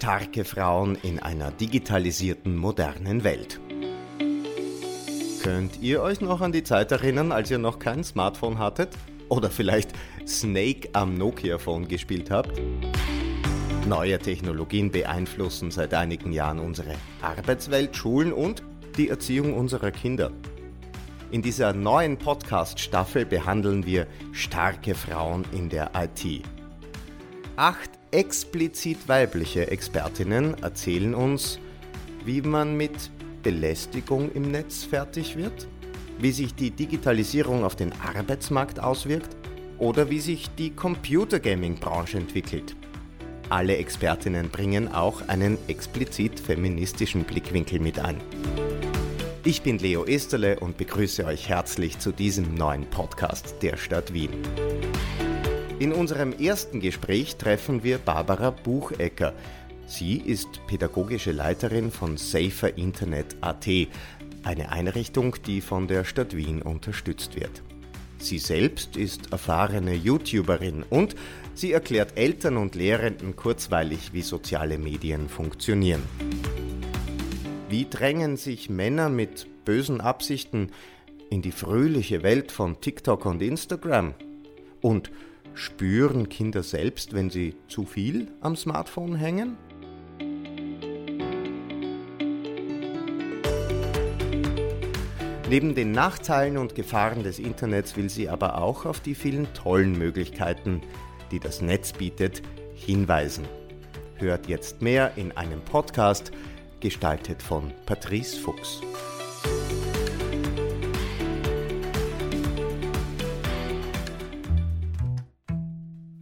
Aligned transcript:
Starke 0.00 0.46
Frauen 0.46 0.96
in 1.02 1.18
einer 1.18 1.50
digitalisierten 1.50 2.56
modernen 2.56 3.22
Welt. 3.22 3.60
Könnt 5.42 5.82
ihr 5.82 6.00
euch 6.00 6.22
noch 6.22 6.40
an 6.40 6.52
die 6.52 6.62
Zeit 6.62 6.90
erinnern, 6.90 7.32
als 7.32 7.50
ihr 7.50 7.58
noch 7.58 7.78
kein 7.78 8.02
Smartphone 8.02 8.58
hattet? 8.58 8.96
Oder 9.28 9.50
vielleicht 9.50 9.90
Snake 10.26 10.88
am 10.94 11.18
Nokia-Phone 11.18 11.86
gespielt 11.86 12.30
habt? 12.30 12.58
Neue 13.86 14.18
Technologien 14.18 14.90
beeinflussen 14.90 15.70
seit 15.70 15.92
einigen 15.92 16.32
Jahren 16.32 16.60
unsere 16.60 16.94
Arbeitswelt, 17.20 17.94
Schulen 17.94 18.32
und 18.32 18.62
die 18.96 19.10
Erziehung 19.10 19.52
unserer 19.52 19.90
Kinder. 19.90 20.30
In 21.30 21.42
dieser 21.42 21.74
neuen 21.74 22.16
Podcast-Staffel 22.16 23.26
behandeln 23.26 23.84
wir 23.84 24.06
starke 24.32 24.94
Frauen 24.94 25.44
in 25.52 25.68
der 25.68 25.90
IT. 25.94 26.42
Acht 27.56 27.99
explizit 28.12 29.08
weibliche 29.08 29.70
Expertinnen 29.70 30.54
erzählen 30.62 31.14
uns, 31.14 31.58
wie 32.24 32.42
man 32.42 32.76
mit 32.76 33.10
Belästigung 33.42 34.32
im 34.32 34.50
Netz 34.50 34.84
fertig 34.84 35.36
wird, 35.36 35.68
wie 36.18 36.32
sich 36.32 36.54
die 36.54 36.70
Digitalisierung 36.70 37.64
auf 37.64 37.76
den 37.76 37.92
Arbeitsmarkt 37.92 38.80
auswirkt 38.80 39.36
oder 39.78 40.10
wie 40.10 40.20
sich 40.20 40.50
die 40.58 40.70
Computergaming-Branche 40.70 42.18
entwickelt. 42.18 42.76
Alle 43.48 43.76
Expertinnen 43.78 44.50
bringen 44.50 44.92
auch 44.92 45.26
einen 45.28 45.58
explizit 45.66 46.38
feministischen 46.38 47.24
Blickwinkel 47.24 47.80
mit 47.80 47.98
ein. 47.98 48.20
Ich 49.42 49.62
bin 49.62 49.78
Leo 49.78 50.04
Esterle 50.04 50.60
und 50.60 50.76
begrüße 50.76 51.24
euch 51.24 51.48
herzlich 51.48 51.98
zu 51.98 52.12
diesem 52.12 52.54
neuen 52.54 52.84
Podcast 52.90 53.56
der 53.62 53.76
Stadt 53.76 54.12
Wien. 54.12 54.30
In 55.80 55.92
unserem 55.92 56.34
ersten 56.34 56.78
Gespräch 56.78 57.36
treffen 57.36 57.82
wir 57.82 57.96
Barbara 57.96 58.50
Buchecker. 58.50 59.32
Sie 59.86 60.18
ist 60.18 60.60
pädagogische 60.66 61.32
Leiterin 61.32 61.90
von 61.90 62.18
Safer 62.18 62.76
Internet 62.76 63.36
AT, 63.40 63.66
eine 64.42 64.72
Einrichtung, 64.72 65.36
die 65.46 65.62
von 65.62 65.88
der 65.88 66.04
Stadt 66.04 66.36
Wien 66.36 66.60
unterstützt 66.60 67.34
wird. 67.34 67.62
Sie 68.18 68.38
selbst 68.38 68.98
ist 68.98 69.32
erfahrene 69.32 69.94
YouTuberin 69.94 70.82
und 70.82 71.16
sie 71.54 71.72
erklärt 71.72 72.18
Eltern 72.18 72.58
und 72.58 72.74
Lehrenden 72.74 73.34
kurzweilig, 73.34 74.12
wie 74.12 74.20
soziale 74.20 74.76
Medien 74.76 75.30
funktionieren. 75.30 76.02
Wie 77.70 77.86
drängen 77.88 78.36
sich 78.36 78.68
Männer 78.68 79.08
mit 79.08 79.46
bösen 79.64 80.02
Absichten 80.02 80.72
in 81.30 81.40
die 81.40 81.52
fröhliche 81.52 82.22
Welt 82.22 82.52
von 82.52 82.82
TikTok 82.82 83.24
und 83.24 83.40
Instagram? 83.40 84.12
Und 84.82 85.10
spüren 85.60 86.30
Kinder 86.30 86.62
selbst, 86.62 87.12
wenn 87.12 87.28
sie 87.28 87.54
zu 87.68 87.84
viel 87.84 88.28
am 88.40 88.56
Smartphone 88.56 89.14
hängen? 89.14 89.58
Neben 95.50 95.74
den 95.74 95.92
Nachteilen 95.92 96.56
und 96.56 96.74
Gefahren 96.74 97.24
des 97.24 97.38
Internets 97.38 97.96
will 97.96 98.08
sie 98.08 98.30
aber 98.30 98.62
auch 98.62 98.86
auf 98.86 99.00
die 99.00 99.14
vielen 99.14 99.52
tollen 99.52 99.98
Möglichkeiten, 99.98 100.80
die 101.30 101.40
das 101.40 101.60
Netz 101.60 101.92
bietet, 101.92 102.40
hinweisen. 102.74 103.44
Hört 104.14 104.46
jetzt 104.46 104.80
mehr 104.80 105.12
in 105.16 105.32
einem 105.32 105.60
Podcast, 105.60 106.32
gestaltet 106.80 107.42
von 107.42 107.70
Patrice 107.84 108.38
Fuchs. 108.38 108.80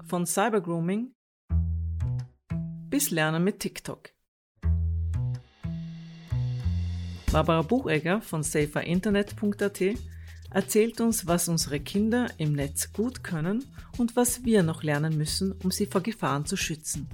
Von 0.08 0.24
Cybergrooming 0.24 1.12
bis 2.88 3.10
Lernen 3.10 3.44
mit 3.44 3.60
TikTok. 3.60 4.08
Barbara 7.30 7.60
Buchegger 7.60 8.22
von 8.22 8.42
saferinternet.at 8.42 9.82
erzählt 10.50 11.02
uns, 11.02 11.26
was 11.26 11.50
unsere 11.50 11.78
Kinder 11.80 12.28
im 12.38 12.54
Netz 12.54 12.90
gut 12.94 13.22
können 13.22 13.66
und 13.98 14.16
was 14.16 14.46
wir 14.46 14.62
noch 14.62 14.82
lernen 14.82 15.18
müssen, 15.18 15.52
um 15.62 15.70
sie 15.70 15.84
vor 15.84 16.00
Gefahren 16.00 16.46
zu 16.46 16.56
schützen. 16.56 17.10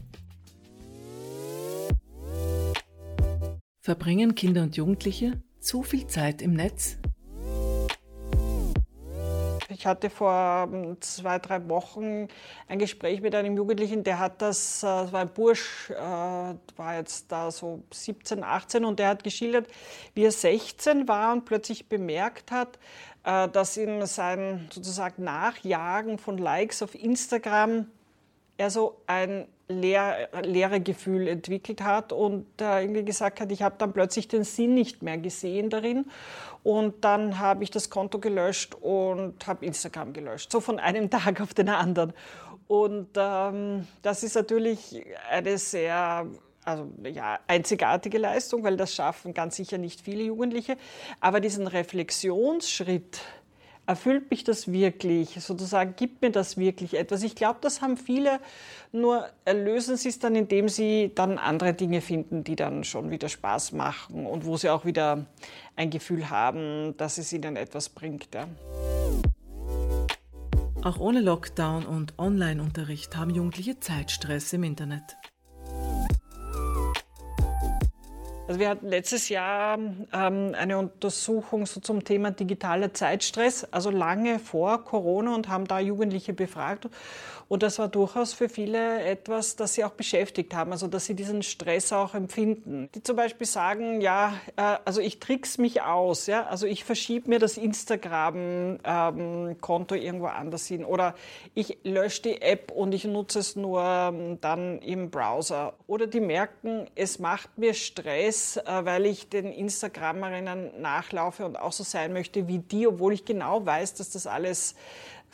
Verbringen 3.80 4.36
Kinder 4.36 4.62
und 4.62 4.76
Jugendliche 4.76 5.42
zu 5.58 5.82
viel 5.82 6.06
Zeit 6.06 6.40
im 6.42 6.52
Netz? 6.52 6.98
Ich 9.84 9.86
hatte 9.86 10.08
vor 10.08 10.66
ähm, 10.72 10.96
zwei, 11.02 11.38
drei 11.38 11.68
Wochen 11.68 12.28
ein 12.68 12.78
Gespräch 12.78 13.20
mit 13.20 13.34
einem 13.34 13.54
Jugendlichen, 13.54 14.02
der 14.02 14.18
hat 14.18 14.40
das, 14.40 14.82
äh, 14.82 14.86
das 14.86 15.12
war 15.12 15.20
ein 15.20 15.28
Bursch, 15.28 15.90
äh, 15.90 15.94
war 15.94 16.96
jetzt 16.96 17.30
da 17.30 17.50
so 17.50 17.82
17, 17.92 18.42
18 18.42 18.86
und 18.86 18.98
der 18.98 19.08
hat 19.08 19.24
geschildert, 19.24 19.68
wie 20.14 20.24
er 20.24 20.32
16 20.32 21.06
war 21.06 21.34
und 21.34 21.44
plötzlich 21.44 21.86
bemerkt 21.86 22.50
hat, 22.50 22.78
äh, 23.24 23.46
dass 23.46 23.76
ihm 23.76 24.06
sein 24.06 24.70
sozusagen 24.72 25.22
Nachjagen 25.22 26.16
von 26.16 26.38
Likes 26.38 26.82
auf 26.82 26.94
Instagram 26.94 27.84
er 28.56 28.70
so 28.70 29.00
ein 29.06 29.46
leer, 29.68 30.28
leere 30.42 30.80
Gefühl 30.80 31.28
entwickelt 31.28 31.82
hat 31.82 32.12
und 32.12 32.46
äh, 32.60 32.82
irgendwie 32.82 33.04
gesagt 33.04 33.40
hat, 33.40 33.50
ich 33.50 33.62
habe 33.62 33.76
dann 33.78 33.92
plötzlich 33.92 34.28
den 34.28 34.44
Sinn 34.44 34.74
nicht 34.74 35.02
mehr 35.02 35.18
gesehen 35.18 35.70
darin. 35.70 36.06
Und 36.62 37.04
dann 37.04 37.38
habe 37.38 37.62
ich 37.62 37.70
das 37.70 37.90
Konto 37.90 38.18
gelöscht 38.18 38.74
und 38.74 39.46
habe 39.46 39.64
Instagram 39.64 40.12
gelöscht, 40.12 40.50
so 40.52 40.60
von 40.60 40.78
einem 40.78 41.10
Tag 41.10 41.40
auf 41.40 41.54
den 41.54 41.68
anderen. 41.68 42.12
Und 42.66 43.08
ähm, 43.16 43.86
das 44.02 44.22
ist 44.22 44.34
natürlich 44.34 45.04
eine 45.30 45.58
sehr 45.58 46.26
also 46.64 46.90
ja, 47.02 47.40
einzigartige 47.46 48.16
Leistung, 48.16 48.64
weil 48.64 48.78
das 48.78 48.94
schaffen 48.94 49.34
ganz 49.34 49.56
sicher 49.56 49.76
nicht 49.76 50.00
viele 50.00 50.24
Jugendliche. 50.24 50.76
Aber 51.20 51.40
diesen 51.40 51.66
Reflexionsschritt, 51.66 53.20
erfüllt 53.86 54.30
mich 54.30 54.44
das 54.44 54.72
wirklich, 54.72 55.40
sozusagen 55.40 55.94
gibt 55.96 56.22
mir 56.22 56.30
das 56.30 56.56
wirklich 56.56 56.94
etwas. 56.94 57.22
Ich 57.22 57.34
glaube, 57.34 57.58
das 57.60 57.82
haben 57.82 57.96
viele, 57.96 58.40
nur 58.92 59.28
lösen 59.46 59.96
sie 59.96 60.08
es 60.08 60.18
dann, 60.18 60.34
indem 60.34 60.68
sie 60.68 61.12
dann 61.14 61.38
andere 61.38 61.74
Dinge 61.74 62.00
finden, 62.00 62.44
die 62.44 62.56
dann 62.56 62.84
schon 62.84 63.10
wieder 63.10 63.28
Spaß 63.28 63.72
machen 63.72 64.26
und 64.26 64.44
wo 64.44 64.56
sie 64.56 64.70
auch 64.70 64.84
wieder 64.84 65.26
ein 65.76 65.90
Gefühl 65.90 66.30
haben, 66.30 66.96
dass 66.96 67.18
es 67.18 67.32
ihnen 67.32 67.56
etwas 67.56 67.88
bringt. 67.88 68.28
Ja. 68.34 68.48
Auch 70.82 70.98
ohne 70.98 71.20
Lockdown 71.20 71.86
und 71.86 72.18
Online-Unterricht 72.18 73.16
haben 73.16 73.30
Jugendliche 73.30 73.80
Zeitstress 73.80 74.52
im 74.52 74.64
Internet. 74.64 75.16
Also 78.46 78.60
wir 78.60 78.68
hatten 78.68 78.88
letztes 78.88 79.30
Jahr 79.30 79.78
ähm, 79.78 80.54
eine 80.54 80.76
Untersuchung 80.76 81.64
so 81.64 81.80
zum 81.80 82.04
Thema 82.04 82.30
digitaler 82.30 82.92
Zeitstress, 82.92 83.66
also 83.70 83.88
lange 83.88 84.38
vor 84.38 84.84
Corona 84.84 85.34
und 85.34 85.48
haben 85.48 85.66
da 85.66 85.80
Jugendliche 85.80 86.34
befragt. 86.34 86.86
Und 87.54 87.62
das 87.62 87.78
war 87.78 87.86
durchaus 87.86 88.32
für 88.32 88.48
viele 88.48 89.04
etwas, 89.04 89.54
das 89.54 89.74
sie 89.74 89.84
auch 89.84 89.92
beschäftigt 89.92 90.56
haben, 90.56 90.72
also 90.72 90.88
dass 90.88 91.06
sie 91.06 91.14
diesen 91.14 91.44
Stress 91.44 91.92
auch 91.92 92.16
empfinden. 92.16 92.88
Die 92.96 93.02
zum 93.04 93.14
Beispiel 93.14 93.46
sagen, 93.46 94.00
ja, 94.00 94.34
äh, 94.56 94.78
also 94.84 95.00
ich 95.00 95.20
trick's 95.20 95.56
mich 95.56 95.80
aus, 95.80 96.26
ja, 96.26 96.46
also 96.46 96.66
ich 96.66 96.82
verschiebe 96.82 97.30
mir 97.30 97.38
das 97.38 97.56
Instagram-Konto 97.56 99.94
ähm, 99.94 100.02
irgendwo 100.02 100.26
anders 100.26 100.66
hin 100.66 100.84
oder 100.84 101.14
ich 101.54 101.78
lösche 101.84 102.22
die 102.22 102.42
App 102.42 102.72
und 102.72 102.92
ich 102.92 103.04
nutze 103.04 103.38
es 103.38 103.54
nur 103.54 103.84
ähm, 103.84 104.40
dann 104.40 104.80
im 104.80 105.10
Browser. 105.10 105.74
Oder 105.86 106.08
die 106.08 106.18
merken, 106.18 106.88
es 106.96 107.20
macht 107.20 107.56
mir 107.56 107.74
Stress, 107.74 108.56
äh, 108.56 108.84
weil 108.84 109.06
ich 109.06 109.28
den 109.28 109.52
Instagramerinnen 109.52 110.80
nachlaufe 110.80 111.46
und 111.46 111.54
auch 111.54 111.70
so 111.70 111.84
sein 111.84 112.14
möchte 112.14 112.48
wie 112.48 112.58
die, 112.58 112.88
obwohl 112.88 113.12
ich 113.12 113.24
genau 113.24 113.64
weiß, 113.64 113.94
dass 113.94 114.10
das 114.10 114.26
alles 114.26 114.74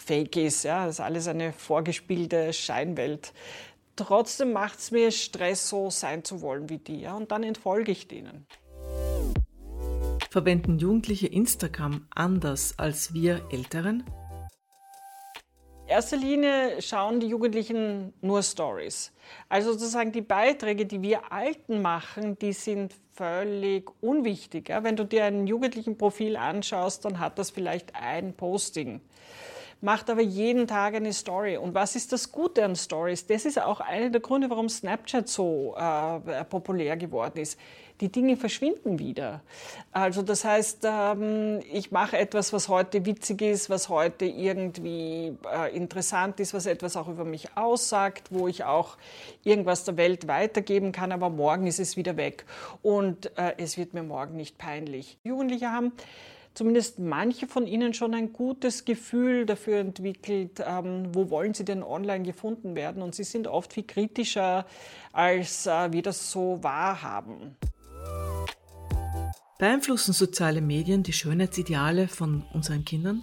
fake 0.00 0.36
ist. 0.36 0.64
Ja? 0.64 0.86
Das 0.86 0.96
ist 0.96 1.00
alles 1.00 1.28
eine 1.28 1.52
vorgespielte 1.52 2.52
Scheinwelt. 2.52 3.32
Trotzdem 3.96 4.52
macht 4.52 4.78
es 4.78 4.90
mir 4.90 5.10
Stress, 5.10 5.68
so 5.68 5.90
sein 5.90 6.24
zu 6.24 6.40
wollen 6.40 6.68
wie 6.68 6.78
die. 6.78 7.00
Ja? 7.00 7.14
Und 7.14 7.30
dann 7.30 7.42
entfolge 7.42 7.92
ich 7.92 8.08
denen. 8.08 8.46
Verwenden 10.30 10.78
Jugendliche 10.78 11.26
Instagram 11.26 12.06
anders 12.14 12.74
als 12.78 13.12
wir 13.12 13.42
Älteren? 13.50 14.04
In 15.82 15.96
erster 15.96 16.16
Linie 16.16 16.80
schauen 16.80 17.18
die 17.18 17.26
Jugendlichen 17.26 18.14
nur 18.20 18.44
Stories. 18.44 19.12
Also 19.48 19.72
sozusagen 19.72 20.12
die 20.12 20.22
Beiträge, 20.22 20.86
die 20.86 21.02
wir 21.02 21.32
Alten 21.32 21.82
machen, 21.82 22.38
die 22.38 22.52
sind 22.52 22.94
völlig 23.12 23.90
unwichtig. 24.00 24.68
Wenn 24.68 24.94
du 24.94 25.04
dir 25.04 25.24
ein 25.24 25.48
jugendlichen 25.48 25.98
Profil 25.98 26.36
anschaust, 26.36 27.04
dann 27.04 27.18
hat 27.18 27.40
das 27.40 27.50
vielleicht 27.50 27.96
ein 27.96 28.34
Posting. 28.34 29.00
Macht 29.80 30.10
aber 30.10 30.20
jeden 30.20 30.66
Tag 30.66 30.94
eine 30.94 31.12
Story. 31.12 31.56
Und 31.56 31.74
was 31.74 31.96
ist 31.96 32.12
das 32.12 32.32
Gute 32.32 32.64
an 32.64 32.76
Stories? 32.76 33.26
Das 33.26 33.44
ist 33.44 33.60
auch 33.60 33.80
einer 33.80 34.10
der 34.10 34.20
Gründe, 34.20 34.50
warum 34.50 34.68
Snapchat 34.68 35.28
so 35.28 35.74
äh, 35.76 36.44
populär 36.44 36.96
geworden 36.96 37.38
ist 37.40 37.58
die 38.00 38.10
Dinge 38.10 38.36
verschwinden 38.36 38.98
wieder. 38.98 39.42
Also 39.92 40.22
das 40.22 40.44
heißt, 40.44 40.84
ähm, 40.84 41.60
ich 41.70 41.90
mache 41.90 42.16
etwas, 42.16 42.52
was 42.52 42.68
heute 42.68 43.04
witzig 43.04 43.42
ist, 43.42 43.68
was 43.68 43.88
heute 43.88 44.24
irgendwie 44.24 45.36
äh, 45.52 45.74
interessant 45.76 46.40
ist, 46.40 46.54
was 46.54 46.66
etwas 46.66 46.96
auch 46.96 47.08
über 47.08 47.24
mich 47.24 47.56
aussagt, 47.56 48.28
wo 48.30 48.48
ich 48.48 48.64
auch 48.64 48.96
irgendwas 49.44 49.84
der 49.84 49.96
Welt 49.96 50.28
weitergeben 50.28 50.92
kann, 50.92 51.12
aber 51.12 51.30
morgen 51.30 51.66
ist 51.66 51.80
es 51.80 51.96
wieder 51.96 52.16
weg 52.16 52.44
und 52.82 53.36
äh, 53.36 53.54
es 53.58 53.76
wird 53.76 53.94
mir 53.94 54.02
morgen 54.02 54.36
nicht 54.36 54.56
peinlich. 54.58 55.18
Jugendliche 55.22 55.70
haben 55.70 55.92
zumindest 56.54 56.98
manche 56.98 57.46
von 57.46 57.66
ihnen 57.66 57.94
schon 57.94 58.14
ein 58.14 58.32
gutes 58.32 58.84
Gefühl 58.84 59.46
dafür 59.46 59.78
entwickelt, 59.78 60.62
ähm, 60.66 61.14
wo 61.14 61.30
wollen 61.30 61.54
sie 61.54 61.64
denn 61.64 61.82
online 61.82 62.24
gefunden 62.24 62.74
werden. 62.74 63.02
Und 63.02 63.14
sie 63.14 63.24
sind 63.24 63.46
oft 63.46 63.72
viel 63.72 63.84
kritischer, 63.84 64.66
als 65.12 65.66
äh, 65.66 65.92
wir 65.92 66.02
das 66.02 66.30
so 66.30 66.58
wahrhaben. 66.62 67.56
Beeinflussen 69.58 70.14
soziale 70.14 70.62
Medien 70.62 71.02
die 71.02 71.12
Schönheitsideale 71.12 72.08
von 72.08 72.44
unseren 72.54 72.84
Kindern? 72.84 73.22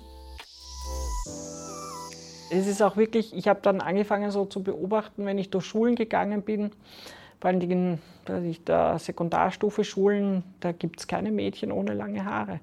Es 2.50 2.68
ist 2.68 2.82
auch 2.82 2.96
wirklich, 2.96 3.34
ich 3.34 3.48
habe 3.48 3.60
dann 3.62 3.82
angefangen 3.82 4.32
so 4.32 4.46
zu 4.46 4.64
beobachten, 4.64 5.26
wenn 5.26 5.38
ich 5.38 5.50
durch 5.50 5.66
Schulen 5.66 5.96
gegangen 5.96 6.44
bin, 6.44 6.72
vor 7.40 7.50
allem 7.50 7.62
in 7.62 8.00
der 8.28 9.00
Sekundarstufe 9.00 9.84
Schulen, 9.84 10.44
da 10.60 10.72
gibt 10.72 11.00
es 11.00 11.08
keine 11.08 11.32
Mädchen 11.32 11.72
ohne 11.72 11.94
lange 11.94 12.26
Haare. 12.26 12.60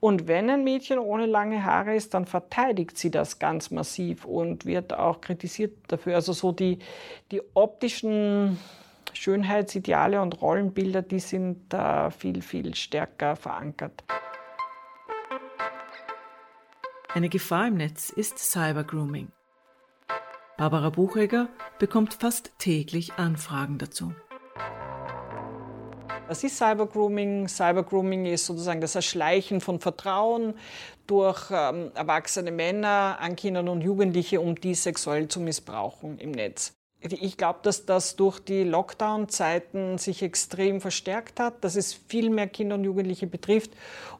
Und 0.00 0.28
wenn 0.28 0.50
ein 0.50 0.64
Mädchen 0.64 0.98
ohne 0.98 1.26
lange 1.26 1.64
Haare 1.64 1.94
ist, 1.94 2.14
dann 2.14 2.24
verteidigt 2.24 2.98
sie 2.98 3.10
das 3.10 3.38
ganz 3.38 3.70
massiv 3.70 4.24
und 4.24 4.66
wird 4.66 4.92
auch 4.92 5.20
kritisiert 5.20 5.72
dafür. 5.88 6.16
Also 6.16 6.32
so 6.32 6.52
die, 6.52 6.78
die 7.32 7.42
optischen 7.54 8.58
Schönheitsideale 9.12 10.20
und 10.20 10.40
Rollenbilder, 10.40 11.02
die 11.02 11.20
sind 11.20 11.72
da 11.72 12.10
viel, 12.10 12.42
viel 12.42 12.74
stärker 12.74 13.34
verankert. 13.34 14.04
Eine 17.14 17.28
Gefahr 17.28 17.68
im 17.68 17.78
Netz 17.78 18.10
ist 18.10 18.38
Cybergrooming. 18.38 19.28
Barbara 20.58 20.90
Buchegger 20.90 21.48
bekommt 21.78 22.14
fast 22.14 22.50
täglich 22.58 23.12
Anfragen 23.12 23.78
dazu. 23.78 24.12
Was 26.26 26.42
ist 26.42 26.56
Cybergrooming? 26.56 27.46
Cybergrooming 27.46 28.26
ist 28.26 28.44
sozusagen 28.44 28.80
das 28.80 28.96
Erschleichen 28.96 29.60
von 29.60 29.78
Vertrauen 29.78 30.54
durch 31.06 31.52
ähm, 31.52 31.92
erwachsene 31.94 32.50
Männer 32.50 33.18
an 33.20 33.36
Kinder 33.36 33.70
und 33.70 33.82
Jugendliche, 33.82 34.40
um 34.40 34.56
die 34.56 34.74
sexuell 34.74 35.28
zu 35.28 35.38
missbrauchen 35.38 36.18
im 36.18 36.32
Netz. 36.32 36.77
Ich 37.00 37.36
glaube, 37.36 37.60
dass 37.62 37.86
das 37.86 38.16
durch 38.16 38.40
die 38.40 38.64
Lockdown-Zeiten 38.64 39.98
sich 39.98 40.22
extrem 40.22 40.80
verstärkt 40.80 41.38
hat, 41.38 41.62
dass 41.62 41.76
es 41.76 41.94
viel 41.94 42.28
mehr 42.28 42.48
Kinder 42.48 42.74
und 42.74 42.82
Jugendliche 42.82 43.28
betrifft. 43.28 43.70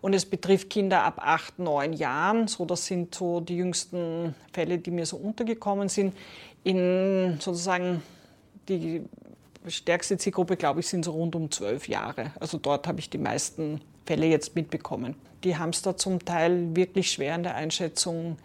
Und 0.00 0.14
es 0.14 0.25
betrifft 0.25 0.70
Kinder 0.70 1.02
ab 1.02 1.19
acht, 1.19 1.58
neun 1.58 1.92
Jahren. 1.92 2.46
So, 2.46 2.64
das 2.64 2.86
sind 2.86 3.16
so 3.16 3.40
die 3.40 3.56
jüngsten 3.56 4.36
Fälle, 4.52 4.78
die 4.78 4.92
mir 4.92 5.06
so 5.06 5.16
untergekommen 5.16 5.88
sind. 5.88 6.16
In 6.62 7.38
sozusagen 7.40 8.00
die 8.69 9.02
stärkste 9.66 10.16
Zielgruppe, 10.16 10.56
glaube 10.56 10.78
ich, 10.78 10.86
sind 10.86 11.04
so 11.04 11.10
rund 11.10 11.34
um 11.34 11.50
zwölf 11.50 11.88
Jahre. 11.88 12.31
Also 12.38 12.58
dort 12.58 12.86
habe 12.86 13.00
ich 13.00 13.10
die 13.10 13.19
meisten 13.19 13.81
Fälle 14.06 14.26
jetzt 14.26 14.54
mitbekommen. 14.54 15.16
Die 15.42 15.56
haben 15.56 15.70
es 15.70 15.82
da 15.82 15.96
zum 15.96 16.24
Teil 16.24 16.76
wirklich 16.76 17.10
schwer 17.10 17.34
in 17.34 17.42
der 17.42 17.56
Einschätzung, 17.56 18.38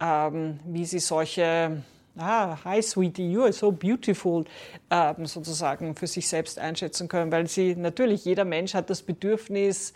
ähm, 0.00 0.58
wie 0.64 0.86
sie 0.86 1.00
solche 1.00 1.82
ah, 2.16 2.56
hi 2.64 2.80
sweetie, 2.82 3.30
you 3.30 3.42
are 3.42 3.52
so 3.52 3.72
beautiful, 3.72 4.44
ähm, 4.90 5.26
sozusagen 5.26 5.94
für 5.94 6.06
sich 6.06 6.28
selbst 6.28 6.58
einschätzen 6.58 7.08
können, 7.08 7.32
weil 7.32 7.46
sie 7.46 7.74
natürlich, 7.76 8.24
jeder 8.24 8.44
Mensch 8.44 8.74
hat 8.74 8.90
das 8.90 9.02
Bedürfnis, 9.02 9.92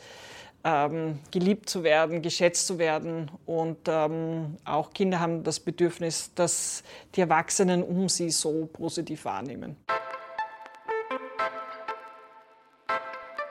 ähm, 0.65 1.20
geliebt 1.31 1.69
zu 1.69 1.85
werden, 1.85 2.20
geschätzt 2.20 2.67
zu 2.67 2.79
werden 2.79 3.31
und 3.47 3.79
ähm, 3.87 4.56
auch 4.65 4.93
Kinder 4.93 5.20
haben 5.20 5.44
das 5.44 5.61
Bedürfnis, 5.61 6.35
dass 6.35 6.82
die 7.15 7.20
Erwachsenen 7.20 7.82
um 7.82 8.09
sie 8.09 8.31
so 8.31 8.67
positiv 8.67 9.25
wahrnehmen. 9.25 9.76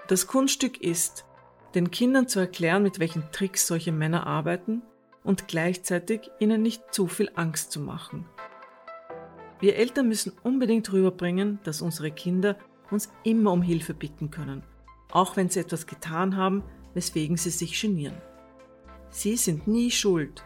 Das 0.09 0.27
Kunststück 0.27 0.81
ist, 0.81 1.25
den 1.75 1.91
Kindern 1.91 2.27
zu 2.27 2.39
erklären, 2.39 2.83
mit 2.83 2.99
welchen 2.99 3.29
Tricks 3.31 3.67
solche 3.67 3.91
Männer 3.91 4.25
arbeiten 4.25 4.81
und 5.23 5.47
gleichzeitig 5.47 6.29
ihnen 6.39 6.61
nicht 6.61 6.93
zu 6.93 7.07
viel 7.07 7.29
Angst 7.35 7.71
zu 7.71 7.79
machen. 7.79 8.25
Wir 9.59 9.75
Eltern 9.75 10.07
müssen 10.07 10.33
unbedingt 10.43 10.91
rüberbringen, 10.93 11.59
dass 11.63 11.81
unsere 11.81 12.11
Kinder 12.11 12.57
uns 12.91 13.09
immer 13.23 13.51
um 13.51 13.63
Hilfe 13.63 13.95
bitten 13.95 14.29
können, 14.29 14.61
auch 15.11 15.35
wenn 15.35 15.49
sie 15.49 15.61
etwas 15.61 15.87
getan 15.87 16.37
haben, 16.37 16.63
weswegen 16.93 17.37
sie 17.37 17.49
sich 17.49 17.81
genieren. 17.81 18.15
Sie 19.09 19.35
sind 19.35 19.67
nie 19.67 19.89
schuld 19.89 20.43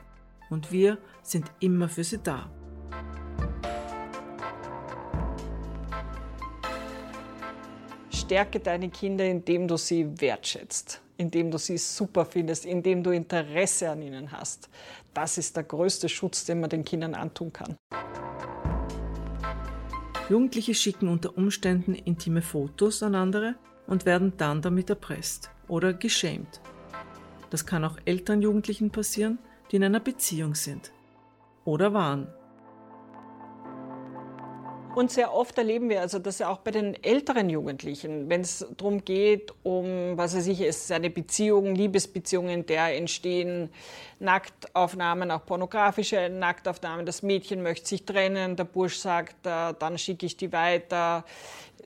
und 0.49 0.71
wir 0.71 0.97
sind 1.23 1.51
immer 1.59 1.89
für 1.89 2.05
sie 2.05 2.19
da. 2.19 2.49
Stärke 8.09 8.61
deine 8.61 8.89
Kinder, 8.89 9.25
indem 9.25 9.67
du 9.67 9.75
sie 9.75 10.07
wertschätzt, 10.21 11.01
indem 11.17 11.51
du 11.51 11.57
sie 11.57 11.77
super 11.77 12.23
findest, 12.23 12.65
indem 12.65 13.03
du 13.03 13.09
Interesse 13.09 13.89
an 13.89 14.01
ihnen 14.01 14.31
hast. 14.31 14.69
Das 15.13 15.37
ist 15.37 15.57
der 15.57 15.63
größte 15.63 16.07
Schutz, 16.07 16.45
den 16.45 16.61
man 16.61 16.69
den 16.69 16.85
Kindern 16.85 17.13
antun 17.13 17.51
kann. 17.51 17.75
Jugendliche 20.31 20.73
schicken 20.73 21.09
unter 21.09 21.37
Umständen 21.37 21.93
intime 21.93 22.41
Fotos 22.41 23.03
an 23.03 23.15
andere 23.15 23.55
und 23.85 24.05
werden 24.05 24.31
dann 24.37 24.61
damit 24.61 24.89
erpresst 24.89 25.51
oder 25.67 25.91
geschämt. 25.91 26.61
Das 27.49 27.65
kann 27.65 27.83
auch 27.83 27.97
älteren 28.05 28.41
Jugendlichen 28.41 28.91
passieren, 28.91 29.39
die 29.69 29.75
in 29.75 29.83
einer 29.83 29.99
Beziehung 29.99 30.55
sind 30.55 30.93
oder 31.65 31.93
waren. 31.93 32.29
Und 34.93 35.09
sehr 35.09 35.33
oft 35.33 35.57
erleben 35.57 35.89
wir 35.89 36.01
also, 36.01 36.19
dass 36.19 36.39
ja 36.39 36.49
auch 36.49 36.57
bei 36.57 36.71
den 36.71 37.01
älteren 37.01 37.49
Jugendlichen, 37.49 38.29
wenn 38.29 38.41
es 38.41 38.65
darum 38.75 39.05
geht, 39.05 39.53
um, 39.63 40.17
was 40.17 40.35
weiß 40.35 40.47
ich, 40.47 40.59
ist 40.59 40.91
eine 40.91 41.09
Beziehung, 41.09 41.75
Liebesbeziehungen, 41.75 42.65
der 42.65 42.97
entstehen 42.97 43.69
Nacktaufnahmen, 44.19 45.31
auch 45.31 45.45
pornografische 45.45 46.29
Nacktaufnahmen. 46.29 47.05
Das 47.05 47.23
Mädchen 47.23 47.63
möchte 47.63 47.87
sich 47.87 48.05
trennen, 48.05 48.57
der 48.57 48.65
Bursch 48.65 48.97
sagt, 48.97 49.45
äh, 49.45 49.73
dann 49.79 49.97
schicke 49.97 50.25
ich 50.25 50.35
die 50.35 50.51
weiter 50.51 51.23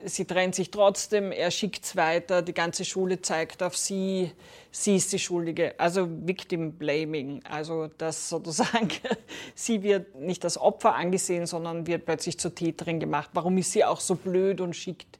sie 0.04 0.24
trennt 0.24 0.54
sich 0.54 0.70
trotzdem, 0.70 1.32
er 1.32 1.50
schickt 1.50 1.84
es 1.84 1.96
weiter, 1.96 2.42
die 2.42 2.54
ganze 2.54 2.84
Schule 2.84 3.22
zeigt 3.22 3.62
auf 3.62 3.76
sie, 3.76 4.32
sie 4.70 4.96
ist 4.96 5.12
die 5.12 5.18
Schuldige. 5.18 5.74
Also 5.78 6.08
Victim 6.08 6.72
Blaming, 6.72 7.42
also 7.44 7.88
dass 7.98 8.28
sozusagen 8.28 8.88
sie 9.54 9.82
wird 9.82 10.14
nicht 10.14 10.44
als 10.44 10.58
Opfer 10.58 10.94
angesehen, 10.94 11.46
sondern 11.46 11.86
wird 11.86 12.04
plötzlich 12.04 12.38
zur 12.38 12.54
Täterin 12.54 13.00
gemacht. 13.00 13.30
Warum 13.32 13.58
ist 13.58 13.72
sie 13.72 13.84
auch 13.84 14.00
so 14.00 14.14
blöd 14.14 14.60
und 14.60 14.74
schickt 14.74 15.18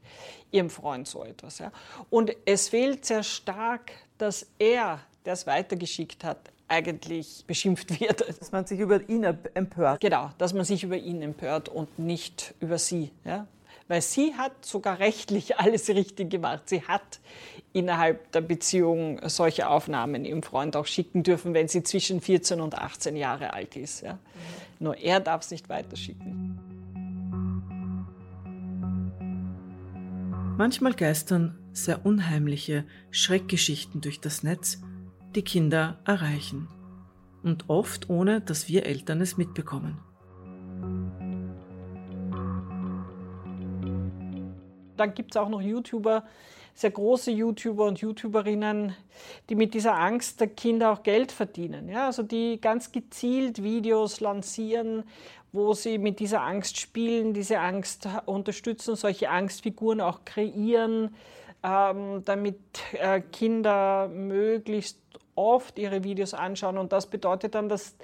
ihrem 0.50 0.70
Freund 0.70 1.08
so 1.08 1.24
etwas? 1.24 1.58
Ja? 1.58 1.72
Und 2.10 2.36
es 2.44 2.68
fehlt 2.68 3.04
sehr 3.04 3.22
stark, 3.22 3.92
dass 4.18 4.46
er, 4.58 5.00
der 5.24 5.32
es 5.32 5.46
weitergeschickt 5.46 6.24
hat, 6.24 6.38
eigentlich 6.68 7.44
beschimpft 7.46 8.00
wird. 8.00 8.28
Dass 8.40 8.50
man 8.50 8.66
sich 8.66 8.80
über 8.80 9.08
ihn 9.08 9.22
empört. 9.22 10.00
Genau, 10.00 10.30
dass 10.36 10.52
man 10.52 10.64
sich 10.64 10.82
über 10.82 10.96
ihn 10.96 11.22
empört 11.22 11.68
und 11.68 11.98
nicht 11.98 12.54
über 12.58 12.76
sie. 12.76 13.12
Ja? 13.24 13.46
Weil 13.88 14.02
sie 14.02 14.34
hat 14.34 14.64
sogar 14.64 14.98
rechtlich 14.98 15.56
alles 15.58 15.88
richtig 15.88 16.30
gemacht. 16.30 16.68
Sie 16.68 16.82
hat 16.82 17.20
innerhalb 17.72 18.32
der 18.32 18.40
Beziehung 18.40 19.20
solche 19.28 19.68
Aufnahmen 19.68 20.24
ihrem 20.24 20.42
Freund 20.42 20.76
auch 20.76 20.86
schicken 20.86 21.22
dürfen, 21.22 21.54
wenn 21.54 21.68
sie 21.68 21.82
zwischen 21.82 22.20
14 22.20 22.60
und 22.60 22.76
18 22.76 23.16
Jahre 23.16 23.52
alt 23.52 23.76
ist. 23.76 24.02
Ja. 24.02 24.18
Nur 24.78 24.96
er 24.96 25.20
darf 25.20 25.42
es 25.42 25.50
nicht 25.50 25.68
weiterschicken. 25.68 26.58
Manchmal 30.56 30.94
geistern 30.94 31.58
sehr 31.74 32.06
unheimliche 32.06 32.84
Schreckgeschichten 33.10 34.00
durch 34.00 34.20
das 34.20 34.42
Netz, 34.42 34.80
die 35.34 35.42
Kinder 35.42 35.98
erreichen. 36.06 36.68
Und 37.42 37.68
oft 37.68 38.08
ohne, 38.08 38.40
dass 38.40 38.66
wir 38.66 38.86
Eltern 38.86 39.20
es 39.20 39.36
mitbekommen. 39.36 39.98
Dann 44.96 45.14
gibt 45.14 45.34
es 45.34 45.36
auch 45.36 45.48
noch 45.48 45.60
YouTuber, 45.60 46.24
sehr 46.74 46.90
große 46.90 47.30
YouTuber 47.30 47.86
und 47.86 47.98
YouTuberinnen, 48.00 48.94
die 49.48 49.54
mit 49.54 49.72
dieser 49.72 49.96
Angst 49.96 50.40
der 50.40 50.48
Kinder 50.48 50.92
auch 50.92 51.02
Geld 51.02 51.32
verdienen. 51.32 51.88
Ja, 51.88 52.06
also 52.06 52.22
die 52.22 52.60
ganz 52.60 52.92
gezielt 52.92 53.62
Videos 53.62 54.20
lancieren, 54.20 55.04
wo 55.52 55.72
sie 55.72 55.96
mit 55.96 56.20
dieser 56.20 56.42
Angst 56.42 56.78
spielen, 56.78 57.32
diese 57.32 57.60
Angst 57.60 58.06
unterstützen, 58.26 58.94
solche 58.94 59.30
Angstfiguren 59.30 60.02
auch 60.02 60.26
kreieren, 60.26 61.14
ähm, 61.62 62.22
damit 62.24 62.60
äh, 62.92 63.20
Kinder 63.20 64.08
möglichst 64.08 64.98
oft 65.34 65.78
ihre 65.78 66.04
Videos 66.04 66.34
anschauen. 66.34 66.76
Und 66.76 66.92
das 66.92 67.06
bedeutet 67.06 67.54
dann, 67.54 67.68
dass 67.68 67.96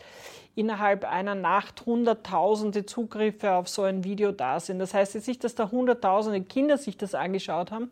innerhalb 0.55 1.05
einer 1.05 1.35
Nacht 1.35 1.87
hunderttausende 1.87 2.85
Zugriffe 2.85 3.53
auf 3.53 3.69
so 3.69 3.83
ein 3.83 4.05
Video 4.05 4.33
da 4.33 4.61
sind. 4.61 4.79
Das 4.79 4.93
heißt 4.93 5.15
jetzt 5.15 5.29
nicht, 5.29 5.43
dass 5.45 5.55
da 5.55 5.71
hunderttausende 5.71 6.43
Kinder 6.43 6.77
sich 6.77 6.97
das 6.97 7.15
angeschaut 7.15 7.71
haben, 7.71 7.91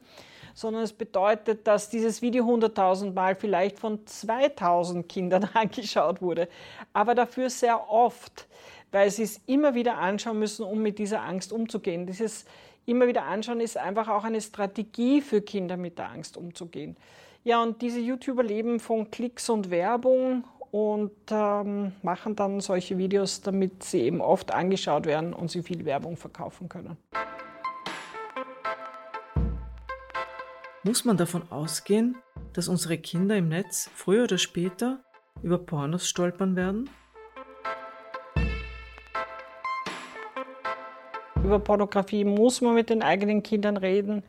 sondern 0.55 0.83
es 0.83 0.93
bedeutet, 0.93 1.67
dass 1.67 1.89
dieses 1.89 2.21
Video 2.23 2.45
hunderttausend 2.45 3.15
Mal 3.15 3.35
vielleicht 3.35 3.79
von 3.79 4.07
2000 4.07 5.09
Kindern 5.09 5.49
angeschaut 5.55 6.21
wurde, 6.21 6.49
aber 6.93 7.15
dafür 7.15 7.49
sehr 7.49 7.91
oft, 7.91 8.47
weil 8.93 9.11
sie 9.11 9.23
es 9.23 9.41
immer 9.47 9.75
wieder 9.75 9.99
anschauen 9.99 10.39
müssen, 10.39 10.65
um 10.65 10.83
mit 10.83 10.99
dieser 10.99 11.23
Angst 11.23 11.53
umzugehen. 11.53 12.07
Dieses 12.07 12.45
immer 12.85 13.07
wieder 13.07 13.25
anschauen 13.25 13.61
ist 13.61 13.77
einfach 13.77 14.09
auch 14.09 14.25
eine 14.25 14.41
Strategie 14.41 15.21
für 15.21 15.41
Kinder 15.41 15.77
mit 15.77 15.99
der 15.99 16.11
Angst 16.11 16.37
umzugehen. 16.37 16.97
Ja, 17.43 17.63
und 17.63 17.81
diese 17.81 18.01
YouTuber 18.01 18.43
leben 18.43 18.81
von 18.81 19.11
Klicks 19.11 19.49
und 19.49 19.71
Werbung 19.71 20.45
und 20.71 21.13
ähm, 21.31 21.93
machen 22.03 22.37
dann 22.37 22.61
solche 22.61 22.99
Videos, 22.99 23.41
damit 23.41 23.83
sie 23.83 24.03
eben 24.03 24.21
oft 24.21 24.53
angeschaut 24.53 25.07
werden 25.07 25.33
und 25.33 25.51
sie 25.51 25.63
viel 25.63 25.85
Werbung 25.85 26.17
verkaufen 26.17 26.69
können. 26.69 26.97
Muss 30.83 31.05
man 31.05 31.17
davon 31.17 31.43
ausgehen, 31.51 32.17
dass 32.55 32.69
unsere 32.69 32.97
Kinder 32.97 33.37
im 33.37 33.49
Netz 33.49 33.91
früher 33.95 34.25
oder 34.25 34.39
später 34.39 35.01
über 35.43 35.59
Pornos 35.59 36.09
stolpern 36.09 36.57
werden? 36.57 36.89
Über 41.45 41.59
Pornografie 41.59 42.25
muss 42.25 42.61
man 42.61 42.75
mit 42.75 42.91
den 42.91 43.03
eigenen 43.03 43.43
Kindern 43.43 43.77
reden. 43.77 44.23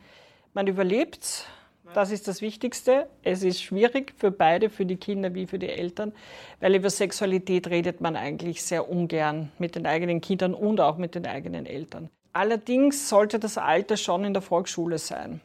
Man 0.53 0.67
überlebt 0.67 1.45
das 1.93 2.11
ist 2.11 2.27
das 2.27 2.41
Wichtigste. 2.41 3.07
Es 3.23 3.43
ist 3.43 3.61
schwierig 3.61 4.13
für 4.17 4.31
beide, 4.31 4.69
für 4.69 4.85
die 4.85 4.97
Kinder 4.97 5.33
wie 5.33 5.47
für 5.47 5.59
die 5.59 5.69
Eltern, 5.69 6.13
weil 6.59 6.75
über 6.75 6.89
Sexualität 6.89 7.67
redet 7.67 8.01
man 8.01 8.15
eigentlich 8.15 8.63
sehr 8.63 8.89
ungern 8.89 9.51
mit 9.59 9.75
den 9.75 9.85
eigenen 9.85 10.21
Kindern 10.21 10.53
und 10.53 10.79
auch 10.79 10.97
mit 10.97 11.15
den 11.15 11.25
eigenen 11.25 11.65
Eltern. 11.65 12.09
Allerdings 12.33 13.09
sollte 13.09 13.39
das 13.39 13.57
Alter 13.57 13.97
schon 13.97 14.23
in 14.23 14.33
der 14.33 14.41
Volksschule 14.41 14.97
sein, 14.97 15.41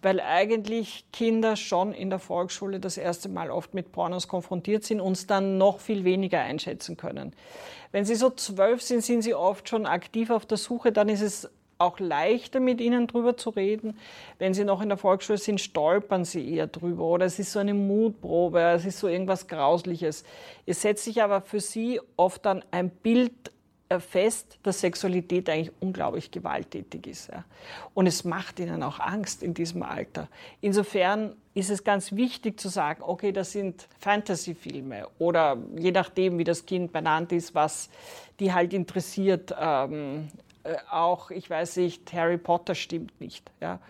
weil 0.00 0.18
eigentlich 0.18 1.04
Kinder 1.12 1.56
schon 1.56 1.92
in 1.92 2.08
der 2.08 2.18
Volksschule 2.18 2.80
das 2.80 2.96
erste 2.96 3.28
Mal 3.28 3.50
oft 3.50 3.74
mit 3.74 3.92
Pornos 3.92 4.28
konfrontiert 4.28 4.84
sind 4.84 5.00
und 5.00 5.12
es 5.12 5.26
dann 5.26 5.58
noch 5.58 5.80
viel 5.80 6.04
weniger 6.04 6.40
einschätzen 6.40 6.96
können. 6.96 7.34
Wenn 7.90 8.06
sie 8.06 8.14
so 8.14 8.30
zwölf 8.30 8.80
sind, 8.80 9.04
sind 9.04 9.20
sie 9.22 9.34
oft 9.34 9.68
schon 9.68 9.84
aktiv 9.84 10.30
auf 10.30 10.46
der 10.46 10.56
Suche, 10.56 10.90
dann 10.90 11.10
ist 11.10 11.20
es 11.20 11.50
auch 11.82 11.98
leichter 11.98 12.60
mit 12.60 12.80
ihnen 12.80 13.06
drüber 13.06 13.36
zu 13.36 13.50
reden. 13.50 13.98
Wenn 14.38 14.54
sie 14.54 14.64
noch 14.64 14.80
in 14.80 14.88
der 14.88 14.98
Volksschule 14.98 15.38
sind, 15.38 15.60
stolpern 15.60 16.24
sie 16.24 16.54
eher 16.54 16.66
drüber 16.66 17.04
oder 17.04 17.26
es 17.26 17.38
ist 17.38 17.52
so 17.52 17.58
eine 17.58 17.74
Mutprobe, 17.74 18.60
es 18.60 18.84
ist 18.84 18.98
so 18.98 19.08
irgendwas 19.08 19.48
Grausliches. 19.48 20.24
Es 20.64 20.82
setzt 20.82 21.04
sich 21.04 21.22
aber 21.22 21.40
für 21.40 21.60
sie 21.60 22.00
oft 22.16 22.44
dann 22.46 22.64
ein 22.70 22.90
Bild 22.90 23.52
äh, 23.92 24.00
fest, 24.00 24.58
dass 24.62 24.80
Sexualität 24.80 25.50
eigentlich 25.50 25.72
unglaublich 25.80 26.30
gewalttätig 26.30 27.06
ist. 27.06 27.30
Und 27.94 28.06
es 28.06 28.24
macht 28.24 28.58
ihnen 28.58 28.82
auch 28.82 29.00
Angst 29.00 29.42
in 29.42 29.54
diesem 29.54 29.82
Alter. 29.82 30.28
Insofern 30.60 31.36
ist 31.54 31.68
es 31.68 31.84
ganz 31.84 32.12
wichtig 32.12 32.58
zu 32.58 32.68
sagen, 32.68 33.02
okay, 33.02 33.32
das 33.32 33.52
sind 33.52 33.88
Fantasy-Filme 33.98 35.08
oder 35.18 35.58
je 35.76 35.90
nachdem, 35.90 36.38
wie 36.38 36.44
das 36.44 36.64
Kind 36.64 36.92
benannt 36.92 37.32
ist, 37.32 37.54
was 37.54 37.90
die 38.40 38.52
halt 38.52 38.72
interessiert, 38.72 39.54
ähm, 39.60 40.28
äh, 40.64 40.76
auch, 40.90 41.30
ich 41.30 41.48
weiß 41.48 41.76
nicht, 41.76 42.12
Harry 42.12 42.38
Potter 42.38 42.74
stimmt 42.74 43.20
nicht. 43.20 43.50
Ja? 43.60 43.80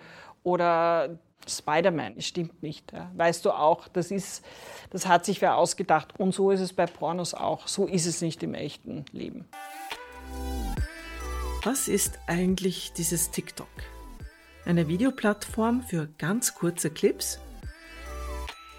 Oder 0.43 1.19
Spider-Man 1.47 2.21
stimmt 2.21 2.63
nicht. 2.63 2.93
Ja? 2.93 3.11
Weißt 3.15 3.45
du 3.45 3.53
auch, 3.53 3.89
das, 3.89 4.11
ist, 4.11 4.45
das 4.91 5.07
hat 5.07 5.25
sich 5.25 5.41
wer 5.41 5.57
ausgedacht. 5.57 6.19
Und 6.19 6.35
so 6.35 6.51
ist 6.51 6.61
es 6.61 6.73
bei 6.73 6.87
Pornos 6.87 7.35
auch. 7.35 7.69
So 7.69 7.87
ist 7.87 8.07
es 8.07 8.23
nicht 8.23 8.43
im 8.43 8.55
echten 8.55 9.05
Leben. 9.13 9.49
Was 11.65 11.89
ist 11.89 12.19
eigentlich 12.27 12.93
dieses 12.93 13.31
TikTok? 13.31 13.69
Eine 14.65 14.89
Videoplattform 14.89 15.83
für 15.83 16.09
ganz 16.19 16.55
kurze 16.55 16.91
Clips? 16.91 17.39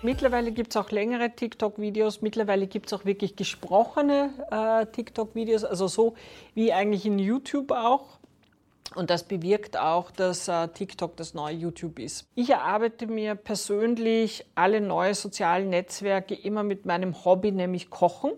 Mittlerweile 0.04 0.52
gibt 0.52 0.76
es 0.76 0.78
auch 0.78 0.92
längere 0.92 1.30
TikTok-Videos, 1.30 2.22
mittlerweile 2.22 2.68
gibt 2.68 2.88
es 2.88 2.94
auch 2.94 3.06
wirklich 3.06 3.38
gesprochene 3.38 4.32
äh, 4.52 4.86
TikTok-Videos, 4.86 5.64
also 5.64 5.88
so 5.88 6.16
wie 6.54 6.74
eigentlich 6.74 7.06
in 7.06 7.20
YouTube 7.20 7.72
auch. 7.72 8.20
Und 8.96 9.10
das 9.10 9.24
bewirkt 9.24 9.78
auch, 9.78 10.12
dass 10.12 10.50
äh, 10.50 10.68
TikTok 10.68 11.16
das 11.16 11.34
neue 11.34 11.56
YouTube 11.56 12.00
ist. 12.00 12.28
Ich 12.36 12.50
erarbeite 12.50 13.08
mir 13.08 13.36
persönlich 13.36 14.46
alle 14.56 14.82
neue 14.82 15.16
sozialen 15.16 15.70
Netzwerke 15.70 16.36
immer 16.36 16.64
mit 16.64 16.86
meinem 16.86 17.24
Hobby, 17.24 17.54
nämlich 17.54 17.90
Kochen. 17.90 18.34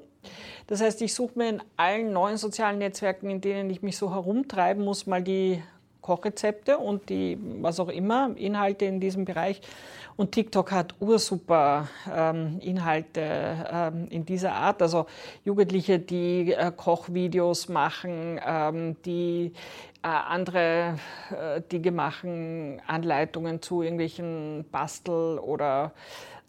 Das 0.67 0.81
heißt, 0.81 1.01
ich 1.01 1.15
suche 1.15 1.37
mir 1.39 1.49
in 1.49 1.63
allen 1.77 2.13
neuen 2.13 2.37
sozialen 2.37 2.77
Netzwerken, 2.77 3.27
in 3.31 3.41
denen 3.41 3.71
ich 3.71 3.81
mich 3.81 3.97
so 3.97 4.11
herumtreiben 4.11 4.83
muss, 4.83 5.07
mal 5.07 5.23
die 5.23 5.63
Kochrezepte 6.05 6.77
und 6.77 7.09
die, 7.09 7.35
was 7.61 7.79
auch 7.79 7.89
immer, 7.89 8.29
Inhalte 8.37 8.85
in 8.85 8.99
diesem 8.99 9.25
Bereich. 9.25 9.59
Und 10.17 10.33
TikTok 10.33 10.71
hat 10.71 10.93
ursuper 10.99 11.89
ähm, 12.15 12.59
Inhalte 12.61 13.21
ähm, 13.71 14.07
in 14.11 14.23
dieser 14.23 14.53
Art. 14.53 14.83
Also 14.83 15.07
Jugendliche, 15.43 15.97
die 15.97 16.53
äh, 16.53 16.71
Kochvideos 16.71 17.69
machen, 17.69 18.39
ähm, 18.45 18.95
die 19.03 19.51
äh, 20.03 20.07
andere 20.07 20.99
äh, 21.31 21.61
Dinge 21.61 21.91
machen, 21.91 22.79
Anleitungen 22.85 23.63
zu 23.63 23.81
irgendwelchen 23.81 24.63
Bastel- 24.71 25.39
oder 25.39 25.91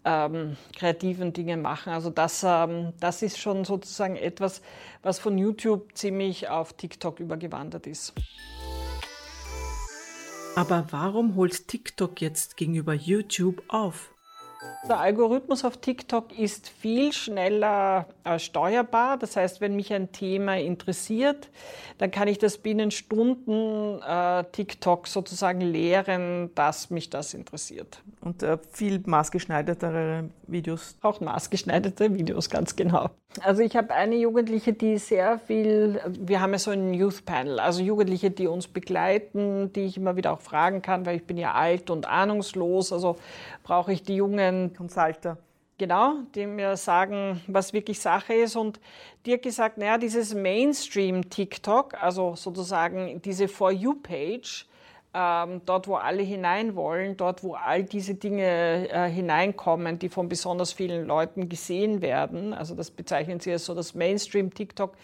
ähm, 0.05 0.59
kreativen 0.77 1.33
Dinge 1.33 1.57
machen. 1.57 1.95
Also 1.95 2.11
das, 2.11 2.45
ähm, 2.47 2.93
das 3.01 3.23
ist 3.23 3.39
schon 3.39 3.65
sozusagen 3.65 4.17
etwas, 4.17 4.61
was 5.03 5.19
von 5.19 5.39
YouTube 5.39 5.97
ziemlich 5.97 6.51
auf 6.51 6.75
TikTok 6.75 7.21
übergewandert 7.21 7.87
ist. 7.87 8.13
Aber 10.57 10.87
warum 10.91 11.37
holt 11.37 11.69
TikTok 11.69 12.23
jetzt 12.23 12.57
gegenüber 12.57 12.95
YouTube 12.95 13.63
auf? 13.69 14.11
Der 14.89 15.01
Algorithmus 15.01 15.65
auf 15.65 15.79
TikTok 15.79 16.39
ist 16.39 16.69
viel 16.69 17.13
schneller 17.13 18.07
äh, 18.23 18.39
steuerbar. 18.39 19.17
Das 19.17 19.35
heißt, 19.35 19.61
wenn 19.61 19.75
mich 19.75 19.93
ein 19.93 20.13
Thema 20.13 20.57
interessiert, 20.59 21.51
dann 21.99 22.13
kann 22.13 22.29
ich 22.29 22.39
das 22.39 22.59
binnen 22.59 22.93
Stunden 22.93 24.01
äh, 24.01 24.45
TikTok 24.53 25.09
sozusagen 25.09 25.61
lehren, 25.61 26.55
dass 26.55 26.91
mich 26.91 27.11
das 27.11 27.35
interessiert. 27.35 28.01
Und 28.21 28.45
äh, 28.45 28.59
viel 28.71 29.03
maßgeschneidertere 29.05 30.31
Videos. 30.47 30.97
Auch 31.03 31.21
maßgeschneiderte 31.21 32.15
Videos, 32.15 32.49
ganz 32.49 32.77
genau. 32.77 33.11
Also 33.43 33.63
ich 33.63 33.77
habe 33.77 33.93
eine 33.93 34.17
Jugendliche, 34.17 34.73
die 34.73 34.99
sehr 34.99 35.39
viel, 35.39 36.01
wir 36.07 36.41
haben 36.41 36.53
ja 36.53 36.59
so 36.59 36.71
ein 36.71 36.95
Youth 36.95 37.27
Panel, 37.27 37.61
also 37.61 37.83
Jugendliche, 37.83 38.31
die 38.31 38.47
uns 38.47 38.67
begleiten, 38.67 39.73
die 39.75 39.81
ich 39.81 39.97
immer 39.99 40.17
wieder 40.17 40.33
auch 40.33 40.41
fragen 40.41 40.81
kann, 40.81 41.05
weil 41.05 41.17
ich 41.17 41.27
bin 41.27 41.37
ja 41.37 41.53
alt 41.53 41.91
und 41.91 42.09
ahnungslos, 42.09 42.93
also 42.93 43.17
brauche 43.63 43.93
ich 43.93 44.03
die 44.03 44.17
jungen 44.17 44.73
Consulter. 44.77 45.39
Genau, 45.79 46.15
die 46.35 46.47
mir 46.47 46.77
sagen, 46.77 47.43
was 47.49 47.73
wirklich 47.73 48.01
Sache 48.01 48.33
ist. 48.33 48.57
Und 48.57 48.81
hat 49.29 49.43
gesagt, 49.43 49.77
naja, 49.77 49.99
dieses 49.99 50.35
Mainstream-TikTok, 50.35 52.03
also 52.03 52.35
sozusagen 52.35 53.21
diese 53.21 53.47
For 53.47 53.71
You-Page, 53.71 54.67
ähm, 55.13 55.63
dort, 55.67 55.89
wo 55.89 55.97
alle 55.97 56.23
hinein 56.23 56.77
wollen, 56.77 57.17
dort, 57.17 57.43
wo 57.43 57.55
all 57.55 57.85
diese 57.85 58.15
Dinge 58.15 58.89
äh, 58.91 59.09
hineinkommen, 59.09 59.99
die 59.99 60.09
von 60.09 60.29
besonders 60.29 60.73
vielen 60.73 61.07
Leuten 61.07 61.49
gesehen 61.49 62.03
werden. 62.03 62.55
Also 62.55 62.75
das 62.75 62.91
bezeichnen 62.91 63.41
sie 63.41 63.53
als 63.53 63.65
so 63.65 63.75
das 63.75 63.95
Mainstream-TikTok. 63.95 64.95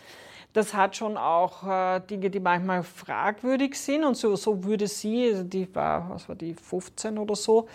Das 0.52 0.74
hat 0.74 0.96
schon 0.96 1.16
auch 1.16 1.66
äh, 1.66 2.00
Dinge, 2.00 2.28
die 2.28 2.40
manchmal 2.40 2.82
fragwürdig 2.82 3.74
sind. 3.74 4.04
Und 4.04 4.16
so, 4.16 4.36
so 4.36 4.64
würde 4.64 4.86
sie, 4.86 5.30
also 5.30 5.44
die 5.44 5.74
war, 5.74 6.10
was 6.10 6.28
war 6.28 6.36
die, 6.36 6.54
15 6.54 7.18
oder 7.18 7.34
so, 7.34 7.68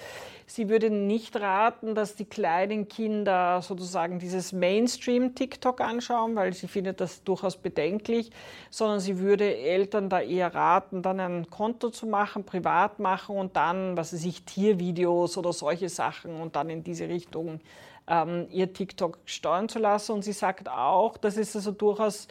Sie 0.50 0.70
würde 0.70 0.90
nicht 0.90 1.36
raten, 1.36 1.94
dass 1.94 2.16
die 2.16 2.24
kleinen 2.24 2.88
Kinder 2.88 3.62
sozusagen 3.62 4.18
dieses 4.18 4.54
Mainstream-TikTok 4.54 5.82
anschauen, 5.82 6.38
weil 6.38 6.54
sie 6.54 6.70
findet 6.70 7.02
das 7.02 7.22
durchaus 7.26 7.58
bedenklich, 7.58 8.32
sondern 8.70 9.02
sie 9.02 9.20
würde 9.20 9.58
Eltern 9.58 10.08
da 10.08 10.22
eher 10.22 10.56
raten, 10.56 11.02
dann 11.02 11.20
ein 11.20 11.50
Konto 11.50 11.90
zu 11.90 12.08
machen, 12.08 12.46
privat 12.46 12.98
machen 13.00 13.36
und 13.36 13.58
dann, 13.58 13.98
was 13.98 14.14
weiß 14.14 14.24
ich, 14.24 14.44
Tiervideos 14.44 15.38
oder 15.38 15.52
solche 15.52 15.90
Sachen 15.90 16.40
und 16.40 16.56
dann 16.56 16.70
in 16.70 16.82
diese 16.82 17.10
Richtung 17.10 17.60
ähm, 18.08 18.48
ihr 18.52 18.74
TikTok 18.74 19.20
steuern 19.26 19.70
zu 19.70 19.80
lassen. 19.80 20.14
Und 20.14 20.24
sie 20.24 20.34
sagt 20.34 20.70
auch, 20.70 21.18
dass 21.18 21.38
es 21.38 21.56
also 21.56 21.72
durchaus 21.72 22.28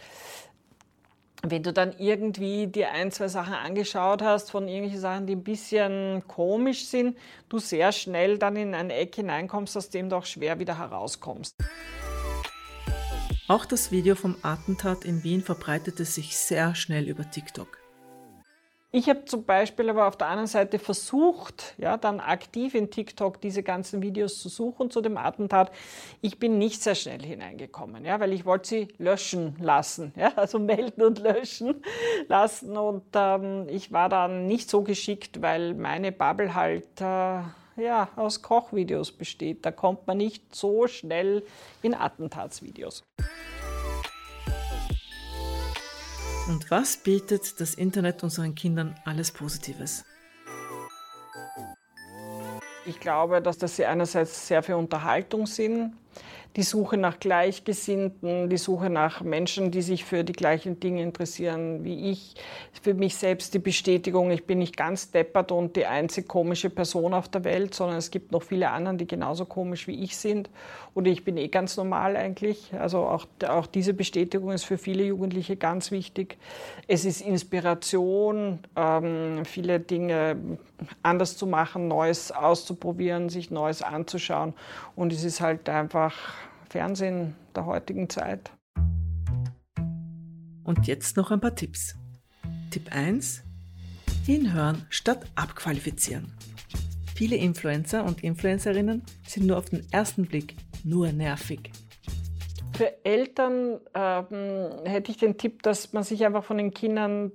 wenn 1.43 1.63
du 1.63 1.73
dann 1.73 1.95
irgendwie 1.99 2.67
dir 2.67 2.91
ein, 2.91 3.13
zwei 3.13 3.29
Sachen 3.29 3.55
angeschaut 3.55 4.23
hast 4.23 4.51
von 4.51 4.69
irgendwelchen 4.69 5.01
Sachen, 5.01 5.27
die 5.27 5.37
ein 5.37 5.45
bisschen 5.45 6.27
komisch 6.27 6.87
sind, 6.87 7.17
du 7.49 7.59
sehr 7.59 7.93
schnell 7.93 8.39
dann 8.39 8.57
in 8.57 8.75
ein 8.75 8.91
Eck 8.91 9.15
hineinkommst, 9.15 9.77
aus 9.77 9.91
dem 9.91 10.09
du 10.09 10.17
auch 10.17 10.25
schwer 10.25 10.59
wieder 10.59 10.79
herauskommst. 10.79 11.55
Auch 13.49 13.65
das 13.65 13.93
Video 13.93 14.17
vom 14.17 14.37
Attentat 14.43 15.05
in 15.05 15.23
Wien 15.23 15.43
verbreitete 15.43 16.05
sich 16.05 16.37
sehr 16.37 16.75
schnell 16.75 17.09
über 17.09 17.31
TikTok. 17.31 17.86
Ich 18.97 19.11
habe 19.11 19.27
zum 19.27 19.45
Beispiel 19.45 19.91
aber 19.91 20.09
auf 20.09 20.17
der 20.17 20.29
anderen 20.29 20.47
Seite 20.47 20.79
versucht, 20.79 21.75
ja, 21.77 21.99
dann 21.99 22.19
aktiv 22.19 22.75
in 22.75 22.91
TikTok 22.91 23.43
diese 23.43 23.63
ganzen 23.63 24.01
Videos 24.01 24.41
zu 24.41 24.49
suchen 24.49 24.91
zu 24.91 25.03
dem 25.03 25.19
Attentat. 25.19 25.71
Ich 26.23 26.39
bin 26.39 26.57
nicht 26.57 26.83
sehr 26.83 26.95
schnell 26.95 27.23
hineingekommen, 27.23 28.07
ja, 28.07 28.19
weil 28.21 28.33
ich 28.33 28.47
wollte 28.47 28.69
sie 28.71 28.89
löschen 28.97 29.55
lassen, 29.61 30.15
ja, 30.17 30.33
also 30.37 30.59
melden 30.59 31.03
und 31.03 31.19
löschen 31.19 31.85
lassen. 32.29 32.75
Und 32.75 33.05
ähm, 33.13 33.67
ich 33.69 33.93
war 33.93 34.09
dann 34.09 34.47
nicht 34.47 34.71
so 34.71 34.81
geschickt, 34.81 35.43
weil 35.43 35.75
meine 35.75 36.11
Bubble 36.11 36.55
halt 36.55 36.99
äh, 36.99 37.43
ja, 37.77 38.09
aus 38.17 38.41
Kochvideos 38.41 39.13
besteht. 39.13 39.67
Da 39.67 39.73
kommt 39.73 40.07
man 40.07 40.17
nicht 40.17 40.55
so 40.55 40.87
schnell 40.87 41.43
in 41.83 41.93
Attentatsvideos. 41.93 43.05
Und 46.49 46.71
was 46.71 46.97
bietet 46.97 47.61
das 47.61 47.75
Internet 47.75 48.23
unseren 48.23 48.55
Kindern 48.55 48.95
alles 49.05 49.33
Positives? 49.33 50.05
Ich 52.85 53.01
glaube, 53.01 53.43
dass 53.43 53.59
das 53.59 53.75
sie 53.75 53.85
einerseits 53.85 54.47
sehr 54.47 54.63
für 54.63 54.77
Unterhaltung 54.77 55.47
sind, 55.47 55.95
die 56.57 56.63
Suche 56.63 56.97
nach 56.97 57.21
Gleichgesinnten, 57.21 58.49
die 58.49 58.57
Suche 58.57 58.89
nach 58.89 59.21
Menschen, 59.21 59.71
die 59.71 59.83
sich 59.83 60.05
für 60.05 60.25
die 60.25 60.33
gleichen 60.33 60.81
Dinge 60.81 61.03
interessieren 61.03 61.85
wie 61.85 62.11
ich. 62.11 62.35
Für 62.83 62.95
mich 62.95 63.17
selbst 63.17 63.53
die 63.53 63.59
Bestätigung, 63.59 64.31
ich 64.31 64.47
bin 64.47 64.59
nicht 64.59 64.77
ganz 64.77 65.11
deppert 65.11 65.53
und 65.53 65.77
die 65.77 65.85
einzig 65.85 66.27
komische 66.27 66.71
Person 66.71 67.13
auf 67.13 67.29
der 67.29 67.45
Welt, 67.45 67.75
sondern 67.75 67.99
es 67.99 68.11
gibt 68.11 68.33
noch 68.33 68.43
viele 68.43 68.71
andere, 68.71 68.97
die 68.97 69.07
genauso 69.07 69.45
komisch 69.45 69.87
wie 69.87 70.03
ich 70.03 70.17
sind. 70.17 70.49
Und 70.95 71.07
ich 71.07 71.25
bin 71.25 71.37
eh 71.37 71.49
ganz 71.49 71.77
normal 71.77 72.17
eigentlich. 72.17 72.73
Also 72.79 73.01
auch, 73.01 73.27
auch 73.47 73.67
diese 73.67 73.93
Bestätigung 73.93 74.51
ist 74.53 74.65
für 74.65 74.79
viele 74.79 75.05
Jugendliche 75.05 75.57
ganz 75.57 75.91
wichtig. 75.91 76.39
Es 76.89 77.05
ist 77.05 77.21
Inspiration, 77.21 78.61
ähm, 78.77 79.45
viele 79.45 79.79
Dinge 79.79 80.39
anders 81.03 81.37
zu 81.37 81.47
machen, 81.47 81.89
Neues 81.89 82.33
auszuprobieren, 82.33 83.29
sich 83.29 83.51
Neues 83.51 83.83
anzuschauen. 83.83 84.55
Und 84.95 85.13
es 85.13 85.23
ist 85.23 85.43
halt 85.43 85.69
einfach 85.69 86.15
Fernsehen 86.69 87.35
der 87.55 87.67
heutigen 87.67 88.09
Zeit. 88.09 88.51
Und 90.65 90.87
jetzt 90.87 91.17
noch 91.17 91.31
ein 91.31 91.41
paar 91.41 91.55
Tipps. 91.55 91.95
Tipp 92.71 92.89
1. 92.91 93.43
Hinhören 94.25 94.85
statt 94.91 95.27
abqualifizieren. 95.37 96.33
Viele 97.15 97.37
Influencer 97.37 98.05
und 98.05 98.25
Influencerinnen 98.25 99.03
sind 99.27 99.47
nur 99.47 99.59
auf 99.59 99.71
den 99.71 99.87
ersten 99.93 100.27
Blick 100.27 100.57
nur 100.85 101.13
nervig. 101.13 101.71
Für 102.77 103.05
Eltern 103.05 103.81
ähm, 103.95 104.85
hätte 104.85 105.11
ich 105.13 105.17
den 105.17 105.39
Tipp, 105.39 105.63
dass 105.63 105.93
man 105.93 106.03
sich 106.03 106.27
einfach 106.27 106.45
von 106.45 106.59
den 106.59 106.75
Kindern 106.75 107.33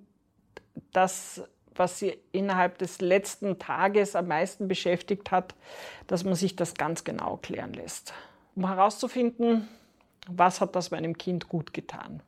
das, 0.92 1.44
was 1.74 1.98
sie 1.98 2.18
innerhalb 2.32 2.78
des 2.78 3.02
letzten 3.02 3.58
Tages 3.58 4.16
am 4.16 4.28
meisten 4.28 4.68
beschäftigt 4.68 5.32
hat, 5.32 5.56
dass 6.06 6.24
man 6.24 6.36
sich 6.36 6.56
das 6.56 6.76
ganz 6.76 7.04
genau 7.04 7.38
klären 7.38 7.74
lässt 7.74 8.14
um 8.56 8.68
herauszufinden, 8.68 9.68
was 10.28 10.62
hat 10.62 10.76
das 10.76 10.92
meinem 10.92 11.18
Kind 11.18 11.50
gut 11.50 11.74
getan? 11.74 12.22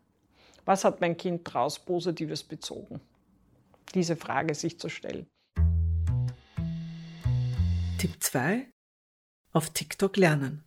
Was 0.66 0.86
hat 0.86 1.02
mein 1.02 1.18
Kind 1.18 1.48
daraus 1.48 1.80
Positives 1.80 2.44
bezogen? 2.44 3.02
Diese 3.94 4.16
Frage 4.16 4.56
sich 4.56 4.80
zu 4.80 4.90
stellen. 4.90 5.28
Tipp 7.98 8.22
2. 8.22 8.68
Auf 9.52 9.70
TikTok 9.70 10.18
lernen. 10.18 10.64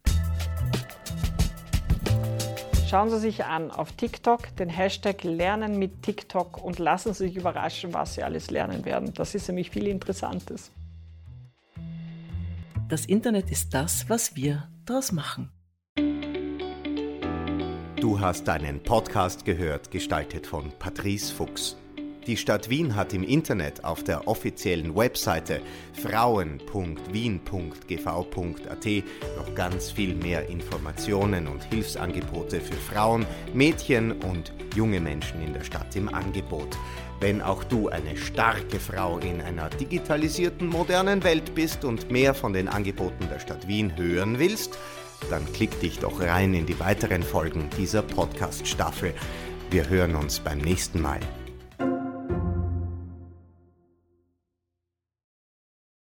Schauen 2.89 3.11
Sie 3.11 3.19
sich 3.19 3.45
an 3.45 3.73
auf 3.73 3.93
TikTok 3.93 4.55
den 4.57 4.69
Hashtag 4.69 5.25
Lernen 5.25 5.79
mit 5.79 6.03
TikTok 6.03 6.63
und 6.63 6.79
lassen 6.79 7.15
Sie 7.15 7.27
sich 7.27 7.37
überraschen, 7.37 7.93
was 7.93 8.15
Sie 8.15 8.23
alles 8.23 8.51
lernen 8.51 8.85
werden. 8.85 9.13
Das 9.15 9.35
ist 9.35 9.49
nämlich 9.49 9.71
viel 9.71 9.89
Interessantes. 9.89 10.71
Das 12.89 13.07
Internet 13.07 13.51
ist 13.51 13.75
das, 13.75 14.09
was 14.09 14.37
wir 14.37 14.69
daraus 14.87 15.13
machen. 15.13 15.51
Du 18.01 18.21
hast 18.21 18.49
einen 18.49 18.83
Podcast 18.83 19.45
gehört, 19.45 19.91
gestaltet 19.91 20.47
von 20.47 20.73
Patrice 20.79 21.33
Fuchs. 21.33 21.77
Die 22.27 22.37
Stadt 22.37 22.69
Wien 22.71 22.97
hat 22.97 23.15
im 23.15 23.23
Internet 23.23 23.85
auf 23.85 24.03
der 24.03 24.27
offiziellen 24.27 24.97
Webseite 24.97 25.61
frauen.wien.gv.at 25.93 28.87
noch 29.37 29.55
ganz 29.55 29.93
viel 29.93 30.17
mehr 30.17 30.49
Informationen 30.49 31.47
und 31.47 31.63
Hilfsangebote 31.65 32.61
für 32.61 32.75
Frauen, 32.75 33.25
Mädchen 33.55 34.11
und 34.23 34.53
junge 34.75 35.01
Menschen 35.01 35.41
in 35.41 35.53
der 35.53 35.63
Stadt 35.63 35.95
im 35.95 36.13
Angebot. 36.13 36.77
Wenn 37.19 37.41
auch 37.41 37.65
du 37.65 37.89
eine 37.89 38.17
starke 38.17 38.79
Frau 38.79 39.19
in 39.19 39.41
einer 39.41 39.71
digitalisierten, 39.71 40.69
modernen 40.69 41.25
Welt 41.25 41.55
bist 41.55 41.85
und 41.85 42.11
mehr 42.11 42.35
von 42.35 42.53
den 42.53 42.69
Angeboten 42.69 43.29
der 43.31 43.41
Stadt 43.41 43.67
Wien 43.67 43.97
hören 43.97 44.39
willst, 44.39 44.79
dann 45.31 45.51
klick 45.55 45.81
dich 45.81 45.99
doch 45.99 46.21
rein 46.21 46.53
in 46.53 46.67
die 46.67 46.79
weiteren 46.79 47.23
Folgen 47.23 47.71
dieser 47.79 48.03
Podcast-Staffel. 48.03 49.15
Wir 49.71 49.89
hören 49.89 50.15
uns 50.15 50.41
beim 50.41 50.59
nächsten 50.59 51.01
Mal. 51.01 51.21